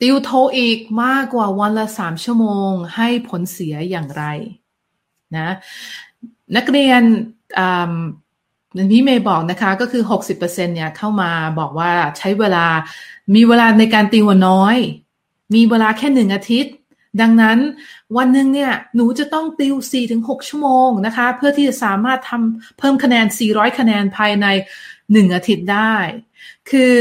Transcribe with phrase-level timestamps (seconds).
[0.00, 4.24] ติวโทอีกมากกว่าวันละสามชั่วโมงให้ผลเสียอย่างไร
[5.36, 5.50] นะ
[6.56, 7.02] นักเรียน
[8.90, 12.66] พี่เมย์บอกนะคะก็คือ 60%เนี่ยเข้ามาบอกว่าใช้เวลา
[13.34, 14.76] มีเวลาในการติวน้อย
[15.54, 16.74] มีเวลาแค่หนึ่งอาทิตย์
[17.20, 17.58] ดังนั้น
[18.16, 19.74] วันหนึ่งเนี่ยหนูจะต้องติว
[20.12, 24.46] 4-6 ชั่วโมงนะคะ เพื่อที่จะสามารถทำเพิ่มคะแนน 400 คะแนนภายใน
[24.90, 25.94] 1 อาทิตย์ได้
[26.70, 26.94] คือ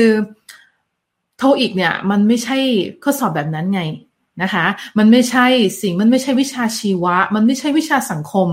[1.40, 2.58] โทอีกเนี่ยมันไม่ใช่
[3.04, 3.82] ข้อสอบแบบนั้นไง
[4.44, 4.66] นะคะ
[4.98, 5.46] มันไม่ใช่
[5.82, 8.48] สิ่งมันไม่ใช่วิชาชีวะ มันไม่ใช่วิชาสังคม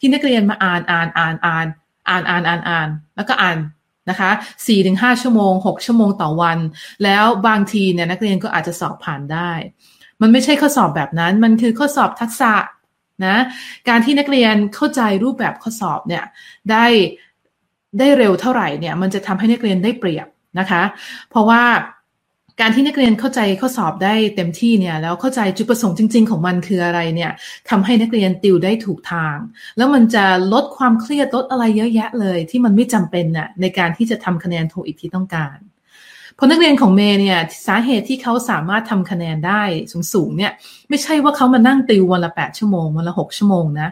[0.00, 1.66] ที่นักเรียนมาอ่านอ่านอ่านอ่าน
[2.08, 3.58] อ่านอ่านอ่านอ่านแล้วก็อ่าน
[4.10, 4.30] นะคะ
[4.66, 6.58] สี่ถึงห้าชั่วโมงหกชั่วโมงต่อวัน
[7.04, 9.52] แล้วบางทีเนี่ยนักเรียนก็อาจจะสอบผ่านได้
[10.20, 12.52] มันไม่ใช่ข้อสอบแบบนั้น มันคือข้อสอบทักษะ
[13.26, 13.36] นะ
[13.88, 16.24] การที่นักเรียนเข้าใจรูปแบบข้อสอบเนี่ย
[16.70, 16.86] ได้
[17.98, 20.26] ได้เร็วเท่าไหร่เนี่ยมันจะทำให้นักเรียนได้เปรียบ
[20.58, 20.82] นะคะ
[21.30, 21.62] เพราะว่า
[22.64, 27.32] การที่นักเรียนเข้าใจข้อสอบได้เต็มที่เนี่ยแล้วเข้าใจจุดประสงค์จริง ๆ ของมันคืออะไรเนี่ย
[27.70, 29.36] ทำให้นักเรียนติวได้ถูกทาง
[29.76, 35.56] แล้วมันจะลดความเครียดลดอะไรเยอะแยะเลย ที่มันไม่จำเป็นน่ะในการที่จะทำคะแนนโทอีกที่ต้องการ
[36.34, 39.62] เพราะนักเรียนของเมย์เนี่ยสาเหตุที่เขาสามารถทำคะแนนได้
[40.12, 40.52] สูงๆเนี่ย
[40.88, 43.88] ไม่ใช่ว่าเขามานั่งติววันละแปดชั่วโมงวันละหกชั่วโมงนะ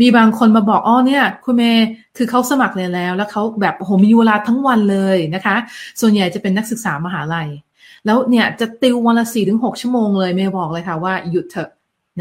[0.00, 1.86] มีบางคนมาบอกอ๋อเนี่ยคุณเมย์
[2.16, 5.56] คือเขาสมัครเรียนแล้ว แล้วเขาแบบโหมีเวลาทั้งวันเลยนะคะ
[6.00, 7.48] ส่วนใหญ่จะเป็นนักศึกษามหาลัย
[8.06, 11.70] แล้วเนี่ยจะติววันละสี่ถึงหกชั่วโมงเลยเมย์บอกเลยค่ะว่าหยุดเถอะ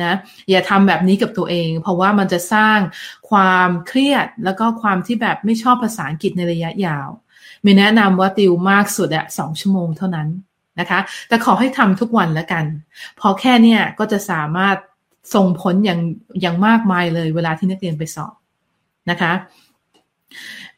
[0.01, 0.13] นะ
[0.49, 2.79] อย่าทำแบบนี้กับตัวเอง เพราะว่ามันจะสร้าง
[3.29, 7.09] ความเครียดแล้วก็ความที่แบบไม่ชอบภาษาอังกฤษในระยะยาว
[7.63, 10.27] เมย์แนะนำว่าติวมากสุดอะสองชั่วโมงเท่านั้น
[10.79, 12.65] นะคะ แต่ขอให้ทำทุกวันแล้วกัน
[13.19, 14.77] พอแค่เนี่ยก็จะสามารถ
[15.35, 16.01] ส่งผลอย่าง
[16.41, 18.33] อย่างมากมายเลยเวลาที่นักเรียนไปสอบ
[19.09, 19.33] นะคะ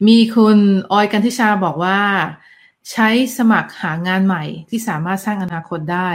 [0.06, 0.58] มีคุณ
[0.92, 1.98] ออยกันทิชาบอกว่า
[2.92, 6.10] ใช้สมัครหางานใหม่ที่สามารถสร้างอนาคตได้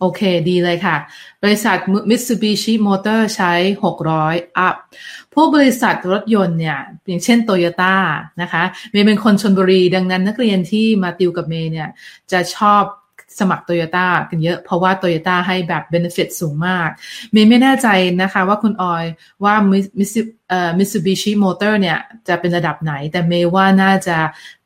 [0.00, 0.96] โอเค ดีเลยค่ะ
[1.42, 1.76] บริษัท
[2.10, 3.52] Mitsubishi Motor ใช้
[4.04, 4.76] 600อัพ
[5.34, 7.96] พวกบริษัทรถยนต์เนี่ย อย่างเช่นโตโยต้า
[8.42, 11.88] นะคะ เมย์เป็นคนชนบุรี ดังนั้นนักเรียนที่มาติวกับเมย์เนี่ย
[12.32, 12.82] จะชอบ
[13.38, 16.88] สมัครโตโยต้ากันเยอะ เพราะว่าโตโยต้าให้แบบ benefit สูงมาก
[17.32, 17.88] เมย์ไม่แน่ใจ
[18.22, 19.04] นะคะว่าคุณออย
[19.44, 19.54] ว่า
[19.98, 21.98] มิสซูบิชิมอเตอร์เนี่ย
[22.28, 24.16] จะเป็นระดับไหน แต่เมย์ว่าน่าจะ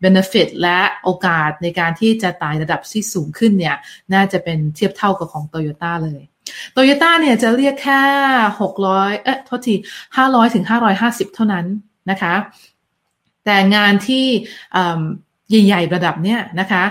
[0.00, 3.76] benefit และโอกาสในการที่จะไต่ระดับที่สูงขึ้นเนี่ย
[4.14, 6.22] น่าจะเป็นเทียบเท่ากับของโตโยต้าเลย
[6.72, 8.02] โตโยต้าเนี่ยจะเรียกแค่
[8.60, 9.74] 600 เอ๊ะโทษที
[10.14, 10.64] 500 ถึง
[11.00, 11.66] 550 เท่านั้น
[12.10, 12.34] นะคะ
[13.44, 14.26] แต่งานที่
[15.50, 16.82] ใหญ่ๆระดับเนี้ยนะคะ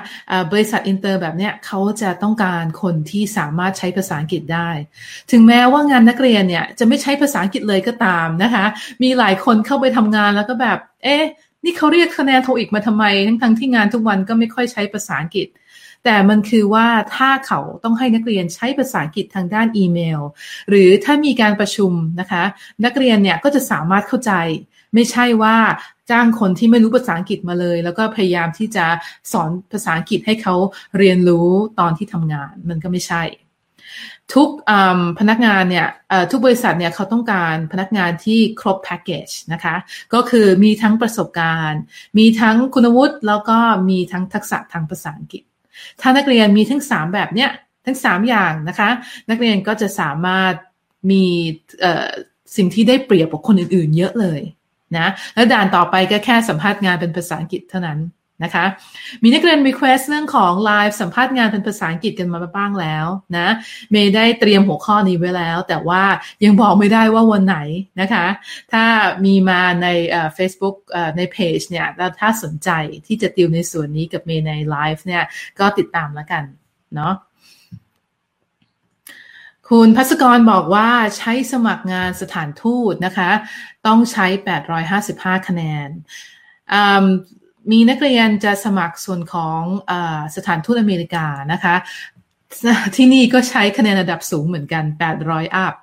[0.52, 4.70] บริษัทอินเตอร์แบบเนี้ยเขาจะต้องการคนที่สามารถใช้ภาษาอังกฤษได้
[5.32, 8.66] ถึงแม้ว่างานนักเรียนเนี่ยจะไม่ใช้ภาษาอังกฤษเลยก็ตามนะคะ
[9.04, 11.24] มีหลายคนเข้าไปทำงานแล้วก็แบบ เอ๊ะ
[11.66, 15.48] นี่เขาเรียกคะแนนโทอีกมาทำไม ทั้งๆที่งานทุกวันก็ไม่ค่อยใช้ภาษาอังกฤษ
[16.04, 20.22] แต่มันคือว่าถ้าเขาต้องให้นักเรียนใช้ภาษาอังกฤษทางด้านอีเมล
[20.70, 22.44] หรือถ้ามีการประชุมนะคะ
[22.86, 24.32] นักเรียนเนี่ยก็จะสามารถเข้าใจ
[24.94, 25.58] ไม่ใช่ว่า
[26.12, 28.86] จ้างคนที่ไม่รู้ภาษาอังกฤษมาเลย แล้วก็พยายามที่จะ
[29.32, 30.56] สอนภาษาอังกฤษให้เขา
[30.98, 31.48] เรียนรู้
[31.80, 33.24] ตอนที่ทำงาน มันก็ไม่ใช่
[34.34, 34.50] ทุก
[35.20, 35.88] พนักงานเนี่ย
[36.32, 39.76] ทุกบริษัทเนี่ยเขาต้องการพนักงานที่ครบแพ็กเกจนะคะ
[40.14, 41.82] ก็คือมีทั้งประสบการณ์
[42.18, 43.58] มีทั้งคุณวุฒิแล้วก็
[43.90, 45.44] มีทั้งทักษะทางภาษาอังกฤษ
[46.02, 47.50] ถ้านักเรียนมีทั้งสามแบบเนี้ย
[47.86, 48.90] ทั้งสามอย่างนะคะ
[49.30, 50.54] นักเรียนก็จะสามารถ
[51.12, 51.26] มี
[52.56, 54.42] สิ่งที่ได้เปรียบกว่าคนอื่น ๆ เยอะเลย
[55.00, 58.00] นะแล้วด่านต่อไปก็แค่สัมภาษณ์งานเป็นภาษาอังกฤษเท่านั้น
[58.44, 58.66] นะคะ
[59.24, 63.48] มีนักเรียน request เรื่องของไลฟ์สัมภาษณ์งานเป็นภาษาอังกฤษกันมาบ้างแล้วนะ
[63.92, 66.04] เมย์ได้เตรียมหัวข้อนี้ไว้แล้ว แต่ว่า
[66.44, 67.58] ยังบอกไม่ได้ว่าวันไหน
[68.02, 68.26] นะคะ
[68.74, 68.84] ถ้า
[69.26, 69.88] มีมาใน
[70.38, 70.76] Facebook
[71.18, 72.70] ในเพจเนี่ยแล้วถ้าสนใจ
[73.08, 75.24] ที่จะติวในส่วนนี้กับเมย์ในไลฟ์เนี่ย
[75.60, 76.44] ก็ติดตามแล้วกัน
[76.96, 77.14] เนาะ
[79.78, 83.32] คุณพัศกรบอกว่าใช้สมัครงานสถานทูตนะคะ
[83.88, 84.26] ต้องใช้
[84.88, 85.90] 855 คะแนน
[87.72, 89.62] มีนักเรียนจะสมัครส่วนของ
[89.92, 89.94] อ
[90.36, 91.76] สถานทูตอเมริกานะคะ
[92.96, 94.84] ที่นี่ก็ใช้คะแนนระดับสูงเหมือนกัน
[95.20, 95.74] 800 up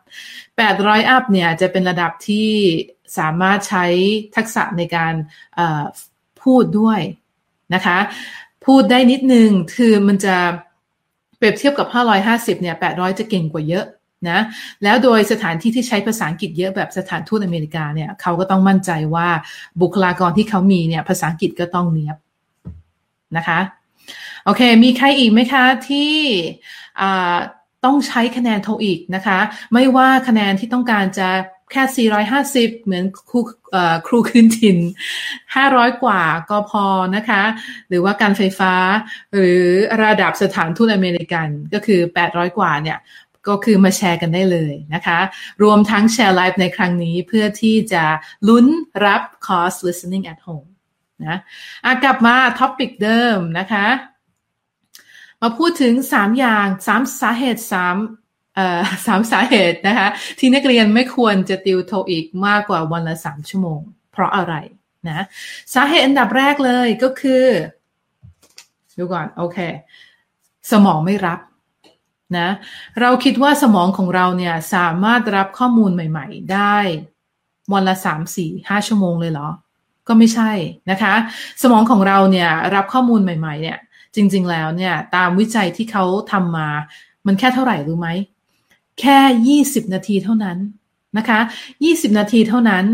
[0.51, 2.51] 800 up เนี่ยจะเป็นระดับที่
[3.19, 3.87] สามารถใช้
[4.37, 5.15] ทักษะในการ
[6.43, 7.01] พูดด้วย
[7.75, 7.99] นะคะ
[8.67, 10.37] พูดได้นิดนึงคือมันจะ
[11.41, 11.89] เปรียบเทียบกับ
[12.25, 13.85] 550 เนี่ย 800 จะเก่งกว่าเยอะ
[14.31, 14.41] นะ
[14.83, 19.29] แล้วโดยสถานที่ที่ใช้ภาษาอังกฤษเยอะแบบสถานทูตอเมริกาเนี่ยเขาก็ต้องมั่นใจว่า
[19.81, 22.17] บุคลากรที่เขามีเนี่ยภาษาอังกฤษก็ต้องเนียบ
[23.37, 23.61] นะคะ
[24.45, 26.15] โอเค มีใครอีกไหมคะที่
[27.85, 29.39] ต้องใช้คะแนนโทอีกนะคะ
[29.73, 31.29] ไม่ว่าคะแนนที่ต้องการจะ
[31.73, 32.09] แค่
[32.39, 33.41] 450 เหมือนครู
[34.07, 34.79] ครูคืนถิ่น
[35.41, 36.85] 500 กว่าก็พอ
[37.17, 37.43] นะคะ
[37.89, 38.75] หรือว่าการไฟฟ้า
[39.35, 39.63] หรือ
[40.03, 42.99] ระดับสถานทูตอเมริกันก็คือ 800 กว่าเนี่ย
[43.49, 45.19] ก็คือมาแชร์กันได้เลยนะคะ
[45.63, 48.05] รวมทั้งแชร์ไลฟ์ในครั้งนี้เพื่อที่จะ
[48.49, 48.67] ลุ้น
[49.07, 50.69] รับคอร์ส listening at home
[51.27, 53.87] นะคะกลับมา topic เดิมนะคะ
[55.43, 57.63] มาพูดถึง 3 อย่าง 3 สาเหตุ
[57.99, 58.30] 3
[59.07, 60.09] สามสาเหตุนะคะ
[60.39, 63.81] ที่นักเรียนไม่ควรจะติวโทอีกมากกว่าวันละสามชั่วโมง
[64.13, 64.55] เพราะอะไร
[65.09, 65.25] นะ
[65.75, 67.45] สาเหตุอันดับแรกเลยก็คือ
[68.99, 69.59] ดูก่อนโอเค
[70.71, 71.41] สมองไม่รับ
[72.39, 72.49] นะ
[73.01, 76.79] เราคิดว่าสมองของเราเนี่ยสามารถรับข้อมูลใหม่ ๆ ได้
[77.73, 79.49] วันละสามสี่ห้าชั่วโมงเลยเหรอ
[80.09, 80.53] ก็ไม่ใช่
[80.91, 81.15] นะคะ
[81.63, 83.79] สมองของเราเนี่ยรับข้อมูลใหม่ ๆ เนี่ย
[84.15, 86.69] จริง ๆ แล้วเนี่ย ตามวิจัยที่เขาทำมา
[87.27, 88.09] มันแค่เท่าไหร่รู้ไหม
[89.01, 90.59] แค่ 20 นาทีเท่านั้น
[91.19, 91.41] นะคะ
[91.79, 92.85] 20 นาทีเท่านั้น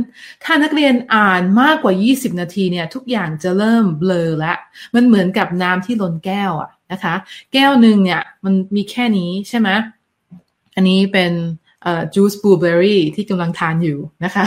[0.44, 4.54] ถ้านักเรียนอ่านมากกว่า 20 นาทีเนี่ยทุกอย่างจะเริ่มเบลอละ
[4.94, 7.14] มันเหมือนกับน้ำที่ล้นแก้วอะนะคะ
[7.52, 9.68] แก้วหนึ่งเนี่ยมันมีแค่นี้ใช่ไหม
[10.74, 11.32] อันนี้เป็น
[12.14, 14.44] จูสบลูเบอร์รี่ที่กำลังทานอยู่นะคะ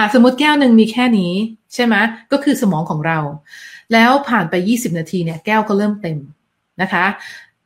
[0.00, 1.32] ะสมมติแก้วหนึ่งมีแค่นี้
[1.74, 1.94] ใช่ไหม
[2.32, 3.18] ก็คือสมองของเรา
[3.92, 6.18] แล้วผ่านไป 20 นาทีเนี่ยแก้วก็เริ่มเต็ม
[6.82, 7.04] นะคะ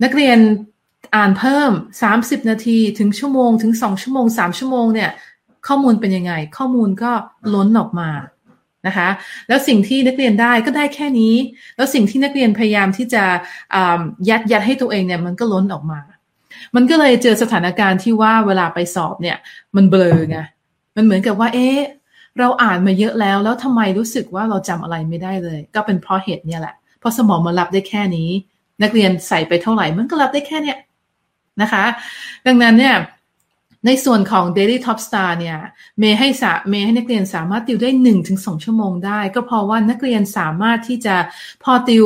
[0.03, 0.39] นักเรียน
[1.15, 1.71] อ่านเพิ่ม
[2.11, 5.11] 30 นาทีถึงชั่วโมงถึง 2 ชั่วโมง 3 ชั่วโมงเนี่ย
[5.67, 7.13] ข้อมูลเป็นยังไง ข้อมูลก็
[7.55, 8.11] ล้นออกมา
[8.87, 9.09] นะคะ
[9.49, 11.35] แล้วสิ่งที่นักเรียนได้ก็ได้แค่นี้
[11.77, 13.25] แล้วสิ่งที่นักเรียนพยายามที่จะ
[14.29, 16.01] ยัดยัดให้ตัวเองเนี่ยมันก็ล้นออกมา
[16.77, 19.37] มันก็เลยเจอสถานการณ์ที่ว่าเวลาไปสอบเนี่ย
[19.77, 20.39] มันเบลอไง
[20.97, 21.79] มันเหมือนกับว่าเอ๊ะ
[22.39, 28.29] เราอ่านมาเยอะแล้ว แล้วทำไมรู้สึกว่าเราจำอะไรไม่ได้เลย ก็เป็นเพราะเหตุเนี่ยแหละเพราะสมองมันรับได้แค่นี้
[28.83, 30.79] นักเรียนใส่ไปเท่าไหร่มันก็รับได้แค่เนี้ย
[31.63, 31.85] นะคะ
[32.47, 32.97] ดังนั้นเนี่ย
[33.87, 35.59] ในส่วนของ Daily Top Star เนี่ย
[35.99, 41.17] เมย์ให้สาเมย์ให้นักเรียนสามารถติวได้ 1-2ถึงชั่วโมงได้ ก็เพราะว่านักเรียนสามารถที่จะ
[41.63, 42.05] พอติว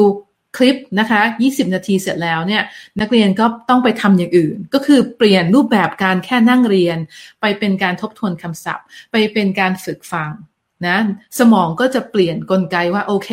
[0.56, 2.62] คลิปนะคะ 20 นาทีเสร็จแล้วเนี่ย
[3.00, 6.99] นักเรียนก็ต้องไปทำอย่างอื่น ก็คือเปลี่ยนรูปแบบการแค่นั่งเรียน
[7.40, 10.31] ไปเป็นการทบทวนคำศัพท์ ไปเป็นการฝึกฟัง
[10.87, 10.99] นะ
[11.38, 13.31] สมองก็จะเปลี่ยนนกลไกว่าโอเค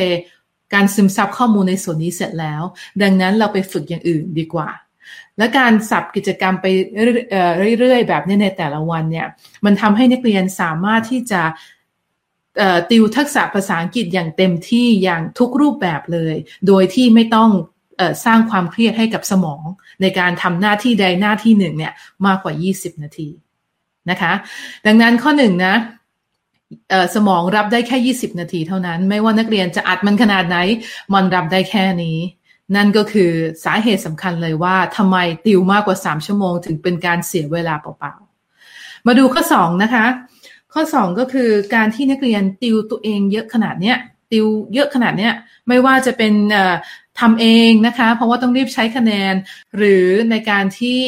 [0.73, 2.63] การซึมซับข้อมูลในส่วนนี้เสร็จแล้ว
[3.01, 4.69] ดังนั้นเราไปฝึกอย่างอื่นดีกว่า
[5.37, 6.65] และการสับกิจกรรมไป
[7.79, 9.27] เรื่อยๆแบบนี้ในแต่ละวันเนี่ย
[9.65, 11.41] มันทำให้นักเรียนสามารถที่จะ
[12.89, 16.35] ติวทักษะภาษาอังกฤษอย่างเต็มที่อย่างทุกรูปแบบเลย
[16.67, 17.49] โดยที่ไม่ต้อง
[18.25, 19.63] สร้างความเครียดให้กับสมอง
[20.01, 21.93] ในการทำหน้าที่ใดหน้าที่หนึ่งเนี่ย
[22.25, 23.29] มากกว่า 20 นาที
[24.09, 24.33] นะคะ
[24.85, 25.75] ดังนั้นข้อหนึ่งนะ
[27.15, 30.57] สมองรับได้แค่ 20 นาทีเท่านั้น ไม่ว่านักเรียนจะอัดมันขนาดไหน
[31.13, 32.17] มันรับได้แค่นี้
[32.75, 33.31] นั่นก็คือ
[33.65, 40.05] สาเหตุสำคัญเลยว่าทำไมติวมากกว่า 3 ชั่วโมง ถึงเป็นการเสียเวลาเปล่าๆ มาดูข้อ 2 นะคะ
[40.73, 43.97] ข้อ 2 ก็คือการที่นักเรียนติวตัวเองเยอะขนาดเนี้ย
[44.31, 45.33] ติวเยอะขนาดเนี้ย
[45.67, 46.33] ไม่ว่าจะเป็น
[47.19, 49.33] ทำเองนะคะ เพราะว่าต้องรีบใช้คะแนน
[49.75, 50.99] หรือในการที่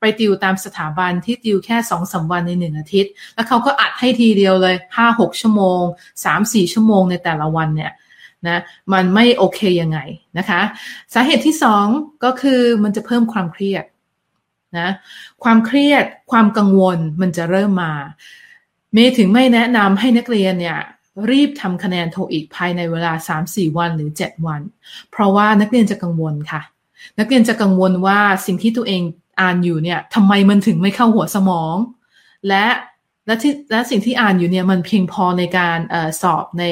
[0.00, 5.82] ไปติวตามสถาบันที่ติวแค่สองสาวันในหนึ่งอาทิตย์ แล้วเขาก็อัดให้ทีเดียวเลยห้าหกชั่วโมง
[6.24, 7.92] สามสี่ชั่วโมงในแต่ละวันเนี่ย
[8.48, 8.58] นะ
[8.92, 9.98] มันไม่โอเคยังไง
[10.38, 10.60] นะคะ
[11.14, 11.86] สาเหตุที่สอง
[12.24, 13.84] ก็คือมันจะเพิ่มความเครียด
[14.78, 14.88] นะ
[15.44, 17.92] ความเครียดความกังวลมันจะเริ่มมา
[18.92, 20.78] เมย์ถึงไม่แนะนำให้นักเรียนเนี่ย
[21.30, 23.12] รีบทำคะแนนโทอีกภายในเวลา
[23.44, 24.60] 3-4 วันหรือ 7 วัน
[25.10, 26.62] เพราะว่านักเรียนจะกังวลค่ะ
[27.18, 29.02] นักเรียนจะกังวลว่าสิ่งที่ตัวเอง
[29.40, 31.76] อ่านอยู่เนี่ยทำไมมันถึงไม่เข้าหัวสมอง
[32.48, 32.66] และ
[33.26, 36.64] และที่และสิ่งที่อ่านอยู่เนี่ยมันเพียงพอในการออสอบใน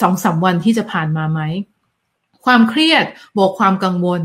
[0.00, 1.40] สองสาวันที่จะผ่านมาไหม
[2.44, 3.04] ความเครียด
[3.36, 4.22] บวกความกังวล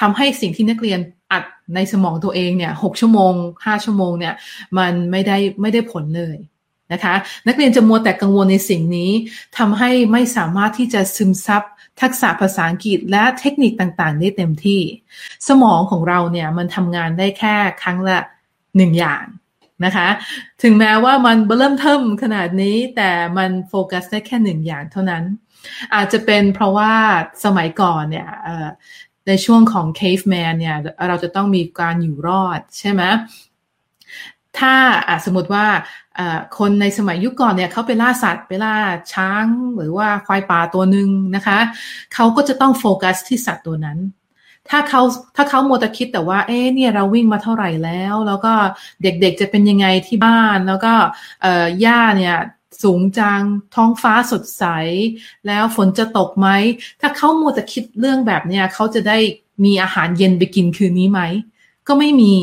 [0.00, 1.00] ทำให้สิ่งที่นักเรียน
[1.32, 1.44] อัด
[1.74, 3.32] ในสมองตัวเองเนี่ยหกชั่วโมง
[3.66, 4.34] ห้าชั่วโมงเนี่ย
[4.78, 6.36] มันไม่ได้ไม่ได้ผลเลย
[6.92, 7.14] นะคะ
[7.46, 9.10] นักเรียนจะมัวแต่กังวลในสิ่งนี้
[9.58, 11.62] ทำให้ไม่สามารถที่จะซึมซับ
[12.00, 14.80] ทักษะภาษาอังกฤษและเทคนิคต่างๆ ได้เต็มที่
[15.48, 18.18] สมองของเราเนี่ยมันทำงานได้แค่ครั้งละ
[18.76, 19.24] หนึ่งอย่าง
[19.84, 20.08] นะคะ
[20.62, 25.24] ถึงแม้ว่ามันเริ่มเทิมขนาดนี้แต่มันโฟกัสได้แค่หนึ่งอย่างเท่านั้น
[25.94, 26.92] อาจจะเป็นเพราะว่า
[27.44, 28.28] สมัยก่อนเนี่ย
[29.28, 30.76] ในช่วงของ caveman เนี่ย
[31.08, 33.02] เราจะต้องมีการอยู่รอดใช่ไหม
[34.58, 34.74] ถ้า
[35.24, 35.66] สมมติว่า
[36.58, 38.76] คนในสมัยยุคก่อนเนี่ยเขาไปล่าสัตว์ไปล่า
[39.12, 39.44] ช้าง
[39.76, 41.58] หรือว่าควายป่าตัวหนึ่งนะคะ
[42.14, 43.98] เขาก็จะต้องโฟกัสที่สัตว์ตัวนั้น
[44.70, 45.02] ถ้าเขา
[45.36, 48.52] ถ้าเขาโมตคิดแต่ว่า เอ๊เนี่ยเราวิ่งมาเท่าไหร่แล้ว แล้วก็
[49.02, 50.94] เด็กๆจะเป็นยังไงที่บ้าน แล้วก็
[51.42, 52.36] เอ่อหญ้าเนี่ย
[52.82, 53.42] สูงจัง
[53.74, 54.64] ท้องฟ้าสดใส
[55.46, 56.48] แล้วฝนจะตกไหม
[57.00, 59.18] ถ้าเขาโมตคิดเรื่องแบบเนี้ยเขาจะได้
[59.64, 61.20] มีอาหารเย็นไปกินคืนนี้ไหม
[61.88, 62.34] ก็ไม่มี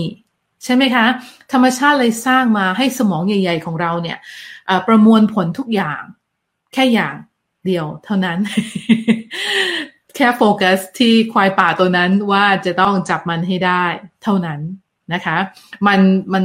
[0.63, 1.05] ใช่ไหมคะ
[1.51, 4.17] ธรรมชาติเลยสร้างมาให้สมองใหญ่ ๆ ของเราเนี่ย
[4.87, 6.01] ประมวลผลทุกอย่าง
[6.73, 7.15] แค่อย่าง
[7.65, 8.37] เดียวเท่านั้น
[10.15, 13.86] แค่โฟกัสที่ควายป่าตัวนั้นว่าจะต้องจับมันให้ได้
[14.24, 14.60] เท่านั้น
[15.13, 15.38] นะคะ
[15.88, 16.00] มัน
[16.34, 16.44] มัน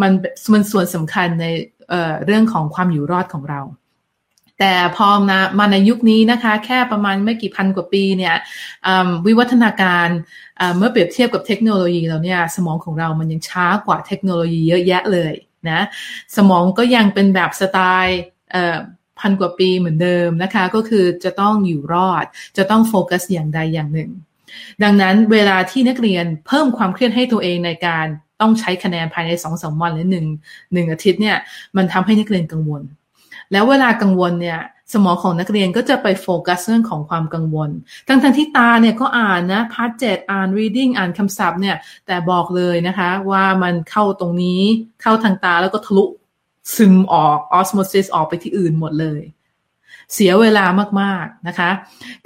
[0.00, 0.12] มัน
[0.52, 1.46] มันส่วนสำคัญใน
[1.88, 3.60] เเรื่องของความอยู่รอดของเรา
[4.58, 8.36] แต่พอมามาในยุคนี้นะคะแค่ประมาณไม่กี่พันกว่าปีเนี่ย
[9.26, 10.08] วิวัฒนาการ
[10.76, 15.32] เมื่อเปรียบเทียบกับเทคโนโลยีเราเนี่ยสมองของเรามันยังช้ากว่าเทคโนโลยีเยอะแยะเลย
[15.70, 15.80] นะ
[16.36, 18.20] สมองก็ยังเป็นแบบสไตล์
[19.20, 22.24] พันกว่าปีเหมือนเดิมนะคะ ก็คือจะต้องอยู่รอด
[22.56, 24.10] จะต้องโฟกัสอย่างใดอย่างหนึ่ง
[24.82, 28.06] ดังนั้นเวลาที่นักเรียนเพิ่มความเครียดให้ตัวเองในการ
[28.40, 30.26] ต้องใช้คะแนนภายในสองสามวันหรือหนึ่ง
[30.72, 31.36] หนึ่งอาทิตย์เนี่ย
[31.76, 32.82] มันทำให้นักเรียนกังวล
[33.52, 34.60] แล้วเวลากังวลเนี่ย
[34.94, 37.70] สมองของนักเรียนก็จะไปโฟกัสเรื่องของความกังวล
[38.08, 44.62] ทั้งทั้งที่ตาเนี่ยก็อ่านนะ part เจ็ดอ่าน reading อ่านคำศัพท์เนี่ยแต่บอกเลยนะคะว่ามันเข้าตรงนี้
[45.02, 46.04] เข้าทางตาแล้วก็ทะลุ
[46.74, 49.22] ซึมออกออสโมซิสออกไปที่อื่นหมดเลย
[50.14, 50.64] เสียเวลา
[51.00, 51.70] มากๆนะคะ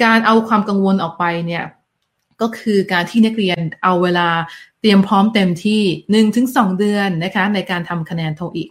[0.05, 1.65] การเอาความกังวลออกไปเนี่ย
[2.41, 4.29] ก็คือการที่นักเรียนเอาเวลา
[4.81, 8.71] เตรียมพร้อมเต็มที่หนึ่งถึงสองเดือนนะคะในการทำคะแนนโทอีก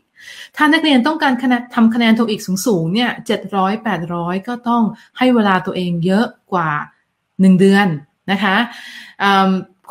[0.55, 4.83] ถ้านักเรียนต้องการคะแนนทำคะแนนโทอีกสูงๆเนี่ยเจ็ดร้อยแปดร้อยก็ต้อง
[5.17, 6.71] ให้เวลาตัวเองเยอะกว่า
[7.41, 7.87] หนึ่งเดือน
[8.31, 8.55] นะคะ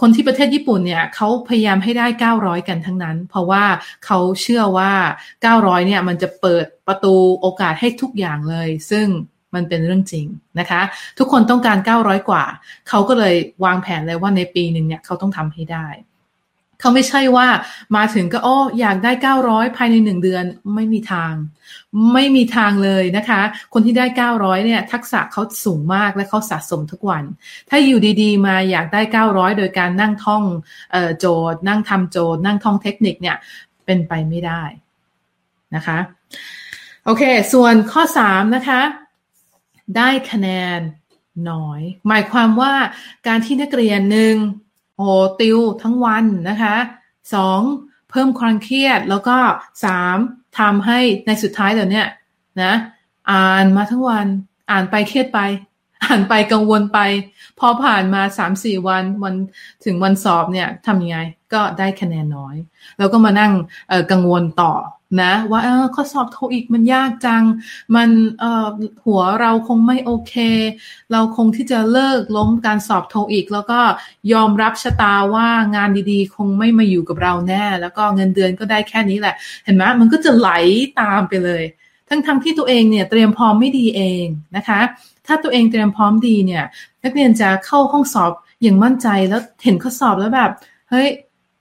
[0.01, 2.07] คนที่ประเทศญี่ปุ่นเนี่ยเขาพยายามให้ได้
[2.39, 3.65] 900 กันทั้งนั้น เพราะว่า
[4.07, 4.93] เขาเชื่อว่า
[5.45, 9.07] 900 เนี่ยมันจะเปิดประตูโอกาสให้ทุกอย่างเลย ซึ่ง
[9.55, 10.27] มันเป็นเรื่องจริง
[10.59, 10.81] นะคะ
[11.19, 12.45] ทุกคนต้องการ 900 กว่า
[12.89, 13.35] เขาก็เลย
[13.65, 15.87] วางแผนเลยว่าในปีหนึ่งเนี่ยเขาต้องทำให้ได้
[16.83, 17.49] เขาไม่ใช่ว่า
[17.97, 19.13] มาถึงก็อ้ออยากได้
[19.45, 21.33] 900 ภายในหนึ่งเดือนไม่มีทาง
[22.15, 23.41] ไม่มีทางเลยนะคะ
[23.73, 27.25] คนที่ได้ 900 เนี่ย ทักษะเขาสูงมากและเขาสะสมทุกวัน
[27.69, 30.45] ถ้าอยู่ดีๆ มาอยากได้ 900 โดยการนั่งท่อง
[31.19, 33.37] โจทย์ นั่งทำโจทย์ นั่งท่องเทคนิคเนี่ย
[33.85, 34.63] เป็นไปไม่ได้
[35.75, 35.99] นะคะ
[37.05, 37.23] โอเค
[37.53, 38.81] ส่วนข้อ 3 นะคะ
[39.97, 40.49] ได้คะแน
[40.79, 40.81] น
[41.51, 42.73] น้อย หมายความว่า
[43.27, 44.35] การที่นักเรียนหนึ่ง
[44.97, 45.09] โอ้
[45.41, 46.77] ติวทั้งวันนะคะ
[47.35, 47.61] สอง
[48.11, 49.37] เพิ่มความเครียดแล้วก็
[49.85, 50.17] สาม
[50.59, 52.03] ทำให้ในสุดท้ายเดี๋ยวนี้
[52.63, 52.75] นะ
[53.31, 54.27] อ่านมาทั้งวัน
[54.71, 55.41] อ่านไปเครียดไป
[56.05, 56.99] อ่านไปกังวลไป
[57.59, 59.35] พอผ่านมาสามสี่วันวัน
[59.85, 61.19] ถึงวันสอบเนี่ยทำยังไง
[61.53, 62.57] ก็ได้คะแนนน้อย
[62.99, 63.53] แล้วก็มานั่ง
[64.13, 64.73] กังวลต่อ
[65.21, 67.43] นะ ว่าเออข้อสอบโทอีกมันยากจัง
[67.97, 68.67] มันเออ
[69.05, 70.35] หัวเราคงไม่โอเค
[71.13, 73.81] เราคงที่จะเลิกล้มการสอบโทอีก แล้วก็
[74.33, 80.51] ยอมรับชะตาว่างานดีๆ คงไม่มาอยู่กับเราแน่ แล้วก็เงินเดือนก็ได้แค่นี้แหละ เห็นไหมมันก็จะไหล
[81.01, 81.65] ตามไปเลย
[82.09, 84.25] ทั้งๆทที่ตัวเองเนี่ยเตรียมพร้อมไม่ดีเอง
[84.57, 84.81] นะคะ
[85.27, 86.65] ถ้าตัวเองเตรียมพร้อมดีเนี่ย
[87.05, 90.51] นักเรียนจะเข้าห้องสอบอย่างมั่นใจแล้วเห็นข้อสอบแล้วแบบ
[90.91, 91.09] เฮ้ย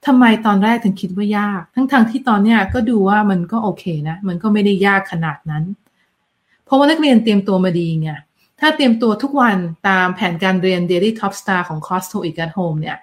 [0.06, 5.64] ทำไมตอนแรกถึงคิดว่ายาก ทั้งๆทที่ตอนเนี้ยก็ดูว่ามันก็โอเคนะ มันก็ไม่ได้ยากขนาดนั้น
[6.64, 8.10] เพราะว่านักเรียนเตรียมตัวมาดีไง
[8.60, 9.56] ถ้าเตรียมตัวทุกวัน
[9.88, 12.96] ตามแผนการเรียน Daily Top Star ของ c o s t o i c at Home เนี่ย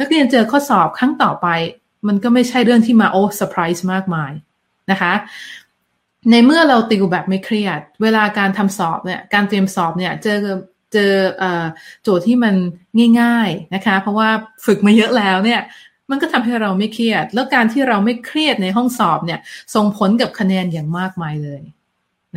[0.00, 1.46] นักเรียนเจอข้อสอบครั้งต่อไป
[2.08, 4.32] มันก็ไม่ใช่เรื่องที่มาโอ้เซอร์ไพรส์มากมาย
[4.90, 5.12] นะคะ
[6.30, 10.38] ในเมื่อเราติวแบบไม่เครียด เวลาการทำสอบเนี่ย การเตรียมสอบเนี่ย เจอ
[10.92, 11.12] เจอ
[12.02, 12.54] โจทย์ที่มัน
[13.20, 14.28] ง่าย ๆนะคะ เพราะว่า
[14.66, 15.60] ฝึกมาเยอะแล้วเนี่ย
[16.10, 19.40] มันก็ทำให้เราไม่เครียด แล้วการที่เราไม่เครียดในห้องสอบเนี่ย
[19.74, 21.62] ส่งผลกับคะแนนอย่างมากมายเลย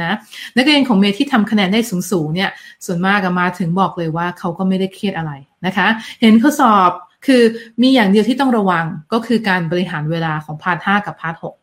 [0.01, 0.11] นะ
[0.55, 1.79] นักเรียนของเมย์ที่ทำคะแนนได้
[2.11, 2.49] สูงๆเนี่ย
[2.85, 5.31] ส่วนมากมาถึงบอกเลยว่าเขาก็ไม่ได้เครียดอะไร
[5.65, 5.87] นะคะ
[6.21, 6.91] เห็นข้อสอบ
[7.25, 7.43] คือ
[7.81, 11.55] มีอย่างเดียวที่ต้องระวังก็คือการบริหารเวลาของ part ห้ากับ part หก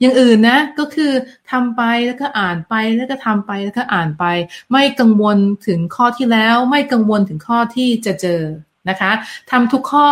[0.00, 1.12] อย่างอื่นนะก็คือ
[1.50, 4.24] ทำไปแล้วก็อ่านไปแล้วก็ทำไปแล้วก็อ่านไป
[4.70, 8.42] ไม่กังวลถึงข้อที่แล้ว ไม่กังวลถึงข้อที่จะเจอ
[8.88, 9.10] นะคะ
[9.50, 10.08] ทำทุกข้อ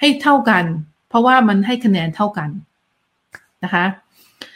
[0.00, 0.64] ให้เท่ากัน
[1.08, 2.50] เพราะว่ามันให้คะแนนเท่ากัน
[3.64, 3.84] นะคะ